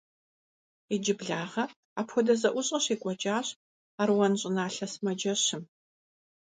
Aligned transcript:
Иджыблагъэ 0.93 1.63
апхуэдэ 1.99 2.33
зэӀущӀэ 2.41 2.77
щекӀуэкӀащ 2.83 3.47
Аруан 4.01 4.33
щӀыналъэ 4.39 4.87
сымаджэщым. 4.91 5.63